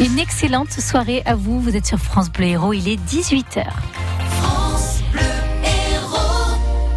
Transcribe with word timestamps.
Une 0.00 0.18
excellente 0.18 0.72
soirée 0.72 1.22
à 1.24 1.36
vous. 1.36 1.60
Vous 1.60 1.76
êtes 1.76 1.86
sur 1.86 1.98
France 1.98 2.28
Bleu 2.28 2.46
Héros. 2.46 2.72
Il 2.72 2.88
est 2.88 2.96
18h. 2.96 3.64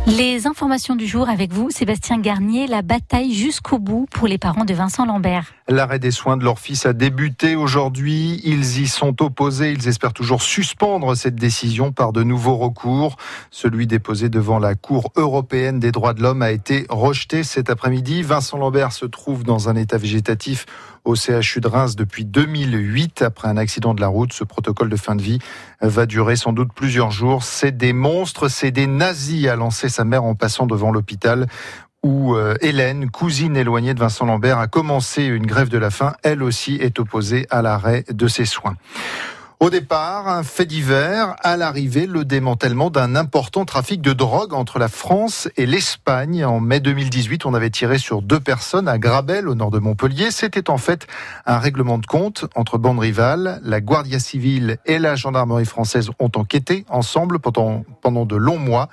Les 0.08 0.48
informations 0.48 0.96
du 0.96 1.06
jour 1.06 1.28
avec 1.28 1.52
vous, 1.52 1.70
Sébastien 1.70 2.18
Garnier, 2.18 2.66
la 2.66 2.82
bataille 2.82 3.34
jusqu'au 3.34 3.78
bout 3.78 4.08
pour 4.10 4.28
les 4.28 4.38
parents 4.38 4.64
de 4.64 4.74
Vincent 4.74 5.06
Lambert. 5.06 5.52
L'arrêt 5.68 6.00
des 6.00 6.12
soins 6.12 6.38
de 6.38 6.46
leur 6.46 6.60
fils 6.60 6.86
a 6.86 6.94
débuté 6.94 7.58
aujourd'hui. 7.58 8.40
Ils 8.46 8.80
y 8.80 8.88
sont 8.88 9.22
opposés. 9.22 9.74
Ils 9.74 9.88
espèrent 9.90 10.14
toujours 10.14 10.42
suspendre 10.42 11.16
cette 11.16 11.36
décision 11.36 11.92
par 11.92 12.14
de 12.14 12.24
nouveaux 12.24 12.56
recours. 12.56 13.18
Celui 13.52 13.86
déposé 13.86 14.30
devant 14.30 14.60
la 14.60 14.76
Cour 14.76 15.12
européenne 15.18 15.80
des 15.80 15.92
droits 15.92 16.14
de 16.14 16.24
l'homme 16.24 16.42
a 16.42 16.52
été 16.52 16.86
rejeté 16.90 17.44
cet 17.44 17.70
après-midi. 17.70 18.24
Vincent 18.24 18.58
Lambert 18.58 18.94
se 18.94 19.06
trouve 19.06 19.44
dans 19.44 19.68
un 19.68 19.76
état 19.76 19.98
végétatif 19.98 20.66
au 21.08 21.16
CHU 21.16 21.62
de 21.62 21.68
Reims 21.68 21.96
depuis 21.96 22.26
2008 22.26 23.22
après 23.22 23.48
un 23.48 23.58
accident 23.58 23.94
de 23.94 24.02
la 24.02 24.08
route. 24.08 24.34
Ce 24.34 24.44
protocole 24.44 24.90
de 24.90 24.96
fin 24.98 25.16
de 25.16 25.22
vie 25.22 25.40
va 25.82 26.06
durer 26.06 26.36
sans 26.36 26.52
doute 26.52 26.74
plusieurs 26.76 27.12
jours. 27.12 27.44
C'est 27.44 27.76
des 27.76 27.94
monstres, 27.94 28.50
c'est 28.50 28.72
des 28.72 28.88
nazis, 28.88 29.48
a 29.48 29.56
lancé 29.56 29.88
sa 29.90 30.04
mère 30.04 30.26
en 30.26 30.36
passant 30.36 30.66
devant 30.66 30.92
l'hôpital 30.92 31.48
où 32.04 32.36
euh, 32.36 32.56
Hélène, 32.62 33.10
cousine 33.10 33.58
éloignée 33.58 33.94
de 33.94 34.00
Vincent 34.00 34.26
Lambert, 34.26 34.60
a 34.60 34.68
commencé 34.68 35.24
une 35.24 35.46
grève 35.46 35.70
de 35.70 35.78
la 35.78 35.90
faim. 35.90 36.14
Elle 36.24 36.44
aussi 36.44 36.76
est 36.76 37.00
opposée 37.00 37.48
à 37.50 37.62
l'arrêt 37.62 38.04
de 38.10 38.28
ses 38.28 38.46
soins. 38.46 38.76
Au 39.60 39.72
départ, 39.72 40.28
un 40.28 40.44
fait 40.44 40.68
divers. 40.68 41.36
À 41.42 41.58
l'arrivée, 41.58 42.06
le 42.06 42.24
démantèlement 42.26 42.92
d'un 42.92 43.16
important 43.16 43.66
trafic 43.66 44.02
de 44.02 44.14
drogue 44.14 44.54
entre 44.54 44.78
la 44.78 44.88
France 44.88 45.50
et 45.58 45.66
l'Espagne. 45.66 46.46
En 46.46 46.60
mai 46.60 46.80
2018, 46.80 47.44
on 47.48 47.56
avait 47.56 47.72
tiré 47.72 47.98
sur 47.98 48.22
deux 48.22 48.40
personnes 48.40 48.88
à 48.88 49.00
Grabel, 49.00 49.50
au 49.50 49.56
nord 49.56 49.72
de 49.72 49.80
Montpellier. 49.80 50.30
C'était 50.30 50.70
en 50.70 50.78
fait 50.78 51.08
un 51.48 51.58
règlement 51.58 51.98
de 51.98 52.06
compte 52.06 52.46
entre 52.54 52.78
bandes 52.78 53.00
rivales. 53.00 53.60
La 53.64 53.82
Guardia 53.82 54.20
civile 54.20 54.78
et 54.86 55.00
la 55.00 55.16
gendarmerie 55.16 55.66
française 55.66 56.12
ont 56.20 56.32
enquêté 56.36 56.86
ensemble 56.88 57.40
pendant, 57.40 57.84
pendant 58.02 58.28
de 58.28 58.36
longs 58.36 58.60
mois. 58.60 58.90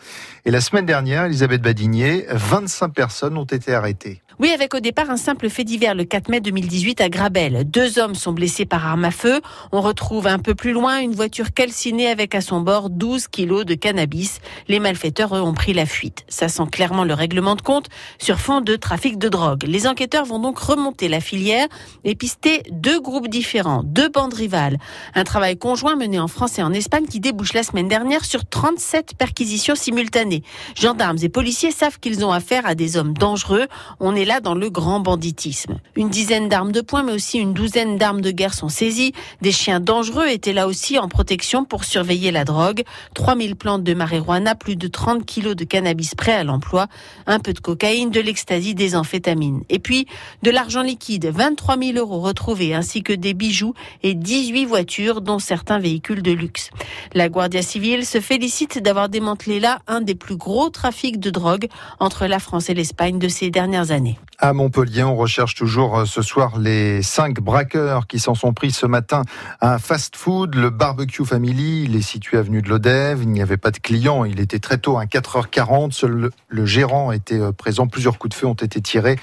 Et 0.46 0.50
la 0.50 0.62
semaine 0.62 0.86
dernière, 0.86 1.26
Elisabeth 1.26 1.60
Badinier, 1.60 2.24
25 2.30 2.88
personnes 2.88 3.36
ont 3.36 3.44
été 3.44 3.74
arrêtées. 3.74 4.23
Oui, 4.40 4.50
avec 4.50 4.74
au 4.74 4.80
départ 4.80 5.10
un 5.10 5.16
simple 5.16 5.48
fait 5.48 5.62
divers 5.62 5.94
le 5.94 6.02
4 6.02 6.28
mai 6.28 6.40
2018 6.40 7.00
à 7.00 7.08
Grabel. 7.08 7.62
Deux 7.70 8.00
hommes 8.00 8.16
sont 8.16 8.32
blessés 8.32 8.66
par 8.66 8.84
arme 8.84 9.04
à 9.04 9.12
feu. 9.12 9.40
On 9.70 9.80
retrouve 9.80 10.26
un 10.26 10.40
peu 10.40 10.56
plus 10.56 10.72
loin 10.72 10.98
une 10.98 11.14
voiture 11.14 11.52
calcinée 11.52 12.08
avec 12.08 12.34
à 12.34 12.40
son 12.40 12.60
bord 12.60 12.90
12 12.90 13.28
kilos 13.28 13.64
de 13.64 13.74
cannabis. 13.74 14.40
Les 14.66 14.80
malfaiteurs, 14.80 15.36
eux, 15.36 15.40
ont 15.40 15.54
pris 15.54 15.72
la 15.72 15.86
fuite. 15.86 16.24
Ça 16.26 16.48
sent 16.48 16.64
clairement 16.72 17.04
le 17.04 17.14
règlement 17.14 17.54
de 17.54 17.62
compte 17.62 17.86
sur 18.18 18.40
fond 18.40 18.60
de 18.60 18.74
trafic 18.74 19.18
de 19.18 19.28
drogue. 19.28 19.62
Les 19.68 19.86
enquêteurs 19.86 20.24
vont 20.24 20.40
donc 20.40 20.58
remonter 20.58 21.08
la 21.08 21.20
filière 21.20 21.68
et 22.02 22.16
pister 22.16 22.64
deux 22.72 23.00
groupes 23.00 23.28
différents, 23.28 23.84
deux 23.84 24.08
bandes 24.08 24.34
rivales. 24.34 24.78
Un 25.14 25.22
travail 25.22 25.56
conjoint 25.56 25.94
mené 25.94 26.18
en 26.18 26.26
France 26.26 26.58
et 26.58 26.62
en 26.64 26.72
Espagne 26.72 27.06
qui 27.06 27.20
débouche 27.20 27.52
la 27.52 27.62
semaine 27.62 27.88
dernière 27.88 28.24
sur 28.24 28.44
37 28.44 29.12
perquisitions 29.16 29.76
simultanées. 29.76 30.42
Gendarmes 30.74 31.18
et 31.22 31.28
policiers 31.28 31.70
savent 31.70 32.00
qu'ils 32.00 32.24
ont 32.24 32.32
affaire 32.32 32.66
à 32.66 32.74
des 32.74 32.96
hommes 32.96 33.14
dangereux. 33.14 33.68
On 34.00 34.16
est 34.16 34.23
là 34.24 34.40
dans 34.40 34.54
le 34.54 34.70
grand 34.70 35.00
banditisme. 35.00 35.78
Une 35.96 36.08
dizaine 36.08 36.48
d'armes 36.48 36.72
de 36.72 36.80
poing, 36.80 37.02
mais 37.02 37.12
aussi 37.12 37.38
une 37.38 37.54
douzaine 37.54 37.98
d'armes 37.98 38.20
de 38.20 38.30
guerre 38.30 38.54
sont 38.54 38.68
saisies. 38.68 39.12
Des 39.42 39.52
chiens 39.52 39.80
dangereux 39.80 40.28
étaient 40.28 40.52
là 40.52 40.66
aussi 40.66 40.98
en 40.98 41.08
protection 41.08 41.64
pour 41.64 41.84
surveiller 41.84 42.30
la 42.30 42.44
drogue. 42.44 42.82
3000 43.14 43.56
plantes 43.56 43.84
de 43.84 43.94
marijuana, 43.94 44.54
plus 44.54 44.76
de 44.76 44.88
30 44.88 45.24
kilos 45.24 45.56
de 45.56 45.64
cannabis 45.64 46.14
prêt 46.14 46.32
à 46.32 46.44
l'emploi, 46.44 46.86
un 47.26 47.38
peu 47.38 47.52
de 47.52 47.60
cocaïne, 47.60 48.10
de 48.10 48.20
l'ecstasy, 48.20 48.74
des 48.74 48.96
amphétamines. 48.96 49.62
Et 49.68 49.78
puis, 49.78 50.06
de 50.42 50.50
l'argent 50.50 50.82
liquide, 50.82 51.26
23 51.26 51.78
000 51.78 51.98
euros 51.98 52.20
retrouvés, 52.20 52.74
ainsi 52.74 53.02
que 53.02 53.12
des 53.12 53.34
bijoux 53.34 53.74
et 54.02 54.14
18 54.14 54.64
voitures, 54.64 55.20
dont 55.20 55.38
certains 55.38 55.78
véhicules 55.78 56.22
de 56.22 56.32
luxe. 56.32 56.70
La 57.14 57.28
Guardia 57.28 57.62
civile 57.62 58.06
se 58.06 58.20
félicite 58.20 58.78
d'avoir 58.78 59.08
démantelé 59.08 59.60
là 59.60 59.80
un 59.86 60.00
des 60.00 60.14
plus 60.14 60.36
gros 60.36 60.70
trafics 60.70 61.20
de 61.20 61.30
drogue 61.30 61.68
entre 62.00 62.26
la 62.26 62.38
France 62.38 62.70
et 62.70 62.74
l'Espagne 62.74 63.18
de 63.18 63.28
ces 63.28 63.50
dernières 63.50 63.90
années. 63.90 64.13
À 64.38 64.52
Montpellier, 64.52 65.04
on 65.04 65.16
recherche 65.16 65.54
toujours 65.54 66.00
euh, 66.00 66.04
ce 66.06 66.20
soir 66.20 66.58
les 66.58 67.02
cinq 67.02 67.40
braqueurs 67.40 68.06
qui 68.06 68.18
s'en 68.18 68.34
sont 68.34 68.52
pris 68.52 68.72
ce 68.72 68.84
matin 68.84 69.22
à 69.60 69.74
un 69.74 69.78
fast-food, 69.78 70.54
le 70.54 70.70
Barbecue 70.70 71.24
Family. 71.24 71.84
Il 71.84 71.96
est 71.96 72.02
situé 72.02 72.36
avenue 72.36 72.60
de 72.60 72.68
l'Odève. 72.68 73.20
Il 73.22 73.30
n'y 73.30 73.40
avait 73.40 73.56
pas 73.56 73.70
de 73.70 73.78
clients. 73.78 74.24
Il 74.24 74.40
était 74.40 74.58
très 74.58 74.78
tôt, 74.78 74.98
à 74.98 75.04
4h40. 75.04 75.92
Seul 75.92 76.30
le 76.48 76.66
gérant 76.66 77.12
était 77.12 77.38
euh, 77.38 77.52
présent. 77.52 77.86
Plusieurs 77.86 78.18
coups 78.18 78.34
de 78.34 78.40
feu 78.40 78.46
ont 78.46 78.54
été 78.54 78.80
tirés, 78.80 79.18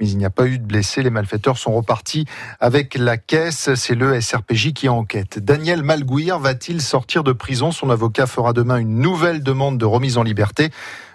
mais 0.00 0.08
il 0.08 0.18
n'y 0.18 0.24
a 0.24 0.30
pas 0.30 0.46
eu 0.46 0.58
de 0.58 0.64
blessés. 0.64 1.02
Les 1.02 1.10
malfaiteurs 1.10 1.58
sont 1.58 1.72
repartis 1.72 2.26
avec 2.60 2.96
la 2.96 3.16
caisse. 3.16 3.74
C'est 3.74 3.94
le 3.94 4.20
SRPJ 4.20 4.72
qui 4.72 4.88
enquête. 4.88 5.38
Daniel 5.38 5.82
Malguir 5.82 6.38
va-t-il 6.38 6.82
sortir 6.82 7.24
de 7.24 7.32
prison? 7.32 7.70
Son 7.70 7.88
avocat 7.88 8.26
fera 8.26 8.52
demain 8.52 8.78
une 8.78 8.98
nouvelle 8.98 9.42
demande 9.42 9.78
de 9.78 9.84
remise 9.84 10.18
en 10.18 10.22
liberté. 10.22 10.70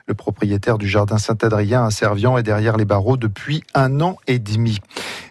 Le 0.08 0.14
propriétaire 0.14 0.78
du 0.78 0.88
jardin 0.88 1.18
Saint-Adrien 1.18 1.86
à 1.86 1.92
Servian 1.92 2.38
est 2.38 2.44
derrière 2.44 2.78
les 2.78 2.86
barreaux 2.86 3.18
depuis 3.18 3.64
un 3.74 4.02
an 4.02 4.18
et 4.28 4.40
demi. 4.40 4.80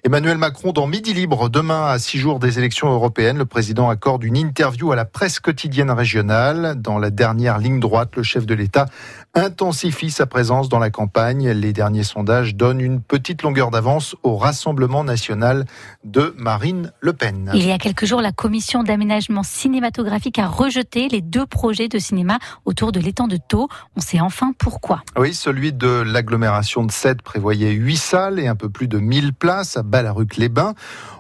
Emmanuel 0.03 0.39
Macron 0.39 0.73
dans 0.73 0.87
Midi 0.87 1.13
Libre. 1.13 1.51
Demain, 1.51 1.85
à 1.85 1.99
six 1.99 2.19
jours 2.19 2.39
des 2.39 2.59
élections 2.59 2.91
européennes, 2.91 3.37
le 3.37 3.45
président 3.45 3.91
accorde 3.91 4.25
une 4.25 4.39
interview 4.39 4.93
à 4.93 4.97
la 4.97 5.05
presse 5.05 5.41
quotidienne 5.41 5.91
régionale. 5.91 6.77
Dans 6.79 6.99
la 6.99 7.11
dernière 7.11 7.59
ligne 7.59 7.81
droite, 7.81 8.17
le 8.17 8.23
chef 8.23 8.47
de 8.47 8.55
l'État 8.55 8.87
intensifie 9.35 10.11
sa 10.11 10.25
présence 10.25 10.71
dans 10.71 10.79
la 10.79 10.89
campagne. 10.89 11.51
Les 11.51 11.75
derniers 11.75 12.03
sondages 12.03 12.55
donnent 12.55 12.81
une 12.81 13.03
petite 13.03 13.43
longueur 13.43 13.71
d'avance 13.71 14.17
au 14.23 14.39
Rassemblement 14.39 15.05
national 15.05 15.67
de 16.03 16.35
Marine 16.39 16.93
Le 17.01 17.13
Pen. 17.13 17.51
Il 17.55 17.67
y 17.67 17.71
a 17.71 17.79
quelques 17.79 18.07
jours, 18.07 18.23
la 18.23 18.33
commission 18.33 18.83
d'aménagement 18.83 19.43
cinématographique 19.43 20.39
a 20.39 20.49
rejeté 20.49 21.09
les 21.09 21.21
deux 21.21 21.45
projets 21.45 21.89
de 21.89 21.99
cinéma 21.99 22.39
autour 22.65 22.91
de 22.91 23.01
l'étang 23.01 23.29
de 23.29 23.37
Thau. 23.37 23.69
On 23.97 24.01
sait 24.01 24.21
enfin 24.21 24.53
pourquoi. 24.59 25.03
Oui, 25.19 25.35
celui 25.35 25.75
de 25.75 26.03
l'agglomération 26.07 26.85
de 26.85 26.91
Sète 26.91 27.21
prévoyait 27.21 27.73
8 27.73 27.97
salles 27.99 28.41
et 28.41 28.49
un 28.49 28.57
peu 28.57 28.71
plus 28.71 28.89
de 28.89 28.99
1000 28.99 29.35
places 29.35 29.77
à 29.77 29.83
Ballaruc-les-Bains. 29.91 30.75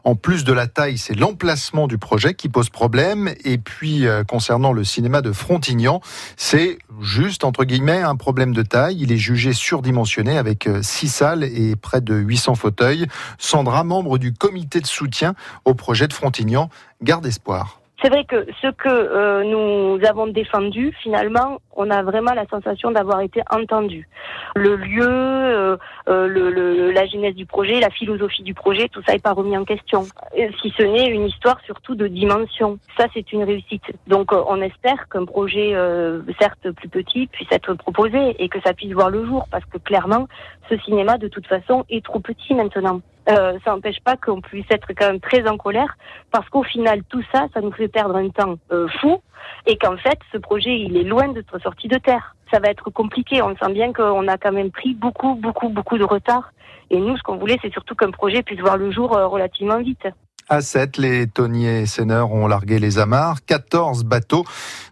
En 0.04 0.14
plus 0.14 0.44
de 0.44 0.52
la 0.52 0.66
taille, 0.66 0.96
c'est 0.96 1.14
l'emplacement 1.14 1.86
du 1.86 1.98
projet 1.98 2.34
qui 2.34 2.48
pose 2.48 2.70
problème. 2.70 3.34
Et 3.44 3.58
puis, 3.58 4.06
euh, 4.06 4.24
concernant 4.24 4.72
le 4.72 4.84
cinéma 4.84 5.20
de 5.20 5.32
Frontignan, 5.32 6.00
c'est 6.36 6.78
juste, 7.02 7.44
entre 7.44 7.64
guillemets, 7.64 8.00
un 8.00 8.16
problème 8.16 8.54
de 8.54 8.62
taille. 8.62 8.98
Il 9.00 9.12
est 9.12 9.18
jugé 9.18 9.52
surdimensionné 9.52 10.38
avec 10.38 10.68
6 10.80 11.06
euh, 11.06 11.08
salles 11.08 11.44
et 11.44 11.76
près 11.76 12.00
de 12.00 12.14
800 12.14 12.54
fauteuils. 12.54 13.06
Sandra, 13.38 13.84
membre 13.84 14.16
du 14.16 14.32
comité 14.32 14.80
de 14.80 14.86
soutien 14.86 15.34
au 15.64 15.74
projet 15.74 16.08
de 16.08 16.12
Frontignan, 16.12 16.70
garde 17.02 17.26
espoir. 17.26 17.79
C'est 18.02 18.08
vrai 18.08 18.24
que 18.24 18.46
ce 18.62 18.68
que 18.68 18.88
euh, 18.88 19.44
nous 19.44 20.02
avons 20.06 20.26
défendu, 20.26 20.96
finalement, 21.02 21.60
on 21.76 21.90
a 21.90 22.02
vraiment 22.02 22.32
la 22.32 22.46
sensation 22.46 22.90
d'avoir 22.90 23.20
été 23.20 23.42
entendu. 23.50 24.08
Le 24.56 24.76
lieu, 24.76 25.06
euh, 25.06 25.76
euh, 26.08 26.26
le, 26.26 26.92
la 26.92 27.06
genèse 27.06 27.34
du 27.34 27.44
projet, 27.44 27.78
la 27.78 27.90
philosophie 27.90 28.42
du 28.42 28.54
projet, 28.54 28.88
tout 28.88 29.02
ça 29.06 29.12
n'est 29.12 29.18
pas 29.18 29.32
remis 29.32 29.56
en 29.56 29.64
question. 29.64 30.06
Si 30.34 30.72
ce 30.78 30.82
n'est 30.82 31.08
une 31.08 31.26
histoire 31.26 31.60
surtout 31.66 31.94
de 31.94 32.06
dimension. 32.06 32.78
Ça, 32.96 33.06
c'est 33.12 33.32
une 33.32 33.44
réussite. 33.44 33.84
Donc, 34.06 34.32
on 34.32 34.62
espère 34.62 35.08
qu'un 35.08 35.26
projet, 35.26 35.74
certes 36.38 36.70
plus 36.70 36.88
petit, 36.88 37.26
puisse 37.26 37.48
être 37.50 37.74
proposé 37.74 38.36
et 38.42 38.48
que 38.48 38.60
ça 38.62 38.72
puisse 38.72 38.92
voir 38.92 39.10
le 39.10 39.26
jour, 39.26 39.46
parce 39.50 39.64
que 39.66 39.78
clairement, 39.78 40.26
ce 40.70 40.76
cinéma, 40.78 41.18
de 41.18 41.28
toute 41.28 41.46
façon, 41.46 41.84
est 41.90 42.04
trop 42.04 42.20
petit 42.20 42.54
maintenant. 42.54 43.00
Euh, 43.30 43.58
ça 43.64 43.72
n'empêche 43.72 44.00
pas 44.00 44.16
qu'on 44.16 44.40
puisse 44.40 44.66
être 44.70 44.88
quand 44.96 45.06
même 45.06 45.20
très 45.20 45.46
en 45.48 45.56
colère 45.56 45.96
parce 46.30 46.48
qu'au 46.48 46.62
final 46.62 47.02
tout 47.08 47.22
ça, 47.32 47.46
ça 47.54 47.60
nous 47.60 47.72
fait 47.72 47.88
perdre 47.88 48.16
un 48.16 48.28
temps 48.28 48.56
euh, 48.72 48.88
fou 49.00 49.20
et 49.66 49.76
qu'en 49.76 49.96
fait 49.96 50.18
ce 50.32 50.38
projet 50.38 50.78
il 50.78 50.96
est 50.96 51.04
loin 51.04 51.28
d'être 51.28 51.60
sorti 51.60 51.88
de 51.88 51.98
terre. 51.98 52.34
Ça 52.50 52.58
va 52.58 52.68
être 52.68 52.90
compliqué. 52.90 53.42
On 53.42 53.56
sent 53.56 53.72
bien 53.72 53.92
qu'on 53.92 54.26
a 54.26 54.38
quand 54.38 54.52
même 54.52 54.70
pris 54.70 54.94
beaucoup 54.94 55.34
beaucoup 55.34 55.68
beaucoup 55.68 55.98
de 55.98 56.04
retard 56.04 56.52
et 56.90 56.98
nous 56.98 57.16
ce 57.16 57.22
qu'on 57.22 57.36
voulait 57.36 57.58
c'est 57.62 57.72
surtout 57.72 57.94
qu'un 57.94 58.10
projet 58.10 58.42
puisse 58.42 58.60
voir 58.60 58.76
le 58.76 58.90
jour 58.90 59.16
euh, 59.16 59.26
relativement 59.26 59.78
vite. 59.78 60.06
À 60.48 60.62
7, 60.62 60.96
les 60.96 61.28
tonniers 61.28 61.86
seineurs 61.86 62.32
ont 62.32 62.48
largué 62.48 62.80
les 62.80 62.98
amarres. 62.98 63.36
14 63.46 64.02
bateaux 64.02 64.44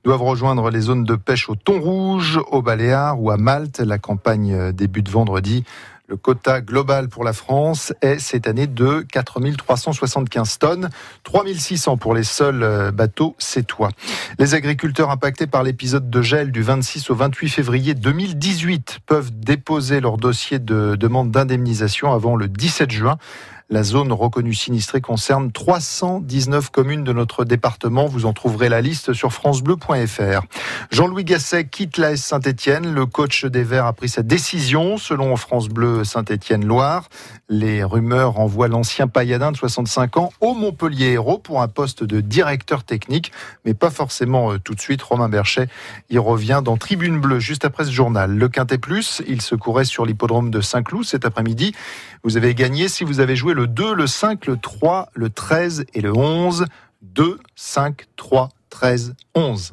doivent 0.05 0.23
rejoindre 0.23 0.71
les 0.71 0.83
zones 0.83 1.03
de 1.03 1.17
pêche 1.17 1.49
au 1.49 1.57
thon 1.57 1.81
rouge, 1.81 2.39
au 2.53 2.63
Baléares 2.63 3.21
ou 3.21 3.33
à 3.33 3.39
Malte. 3.39 3.81
La 3.81 3.99
campagne 3.99 4.71
débute 4.71 5.09
vendredi. 5.09 5.65
Le 6.11 6.17
quota 6.17 6.63
global 6.63 7.11
pour 7.11 7.23
la 7.23 7.35
France 7.35 7.93
est 8.01 8.19
cette 8.19 8.47
année 8.47 8.67
de 8.67 9.05
4375 9.13 10.59
tonnes, 10.59 10.89
3600 11.25 11.99
pour 11.99 12.15
les 12.15 12.25
seuls 12.25 12.63
euh, 12.63 12.91
bateaux 12.91 13.37
sétois. 13.37 13.91
Les 14.39 14.55
agriculteurs 14.55 15.11
impactés 15.11 15.47
par 15.47 15.63
l'épisode 15.63 16.09
de 16.09 16.23
gel 16.23 16.51
du 16.51 16.63
26 16.63 17.11
au 17.11 17.15
28 17.15 17.51
février 17.51 17.93
2018 17.93 19.01
peuvent 19.05 19.31
déposer 19.39 20.01
leur 20.01 20.17
dossier 20.17 20.59
de 20.59 20.97
demande 20.97 21.31
d'indemnisation 21.31 22.11
avant 22.11 22.37
le 22.37 22.49
17 22.49 22.91
juin. 22.91 23.19
La 23.71 23.83
zone 23.83 24.13
reconnue 24.13 24.55
sinistrée 24.55 25.03
concerne 25.03 25.53
319 25.53 26.71
communes 26.71 27.05
de 27.05 27.13
notre 27.13 27.45
département. 27.45 28.07
Vous 28.07 28.25
en 28.25 28.33
trouverez 28.33 28.71
la 28.71 28.81
liste 28.81 29.13
sur 29.13 29.35
francebleu.fr. 29.35 30.41
Jean-Louis 30.91 31.25
Gasset 31.25 31.67
quitte 31.67 31.99
la 31.99 32.17
Saint-Etienne. 32.17 32.95
Le 32.95 33.05
coach 33.05 33.45
des 33.45 33.65
Verts 33.65 33.85
a 33.85 33.93
pris 33.93 34.09
sa 34.09 34.23
décision 34.23 34.97
selon 34.97 35.37
France 35.37 35.69
Bleu 35.69 36.03
Saint-Etienne-Loire. 36.03 37.11
Les 37.51 37.85
rumeurs 37.85 38.41
envoient 38.41 38.69
l'ancien 38.69 39.07
pailladin 39.07 39.53
de 39.53 39.57
65 39.59 40.17
ans 40.17 40.33
au 40.41 40.55
Montpellier 40.55 41.13
Hérault 41.13 41.39
pour 41.39 41.61
un 41.61 41.69
poste 41.69 42.05
de 42.05 42.23
directeur 42.23 42.85
technique, 42.85 43.33
mais 43.67 43.75
pas 43.75 43.91
forcément 43.91 44.53
euh, 44.53 44.59
tout 44.59 44.75
de 44.75 44.81
suite. 44.81 45.03
Romain 45.03 45.29
Berchet 45.29 45.69
y 46.09 46.17
revient 46.17 46.63
dans 46.65 46.79
Tribune 46.79 47.21
Bleue 47.21 47.39
juste 47.39 47.67
après 47.67 47.85
ce 47.85 47.91
journal. 47.91 48.31
Le 48.31 48.49
Quintet 48.49 48.79
Plus, 48.79 49.21
il 49.29 49.43
se 49.43 49.55
courait 49.55 49.85
sur 49.85 50.07
l'hippodrome 50.07 50.51
de 50.51 50.63
Saint-Cloud 50.63 51.05
cet 51.05 51.27
après-midi. 51.27 51.75
Vous 52.23 52.39
avez 52.39 52.55
gagné 52.55 52.89
si 52.89 53.05
vous 53.05 53.21
avez 53.21 53.37
joué 53.37 53.55
le 53.59 53.67
2, 53.67 53.93
le 53.93 54.07
5, 54.07 54.47
le 54.47 54.57
3, 54.57 55.09
le 55.15 55.31
13 55.31 55.85
et 55.93 56.01
le 56.01 56.17
11. 56.17 56.67
2, 57.03 57.41
5, 57.57 58.07
3, 58.15 58.51
13, 58.71 59.15
11. 59.35 59.73